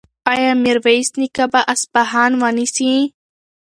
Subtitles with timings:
[0.31, 2.93] ایا میرویس نیکه به اصفهان ونیسي؟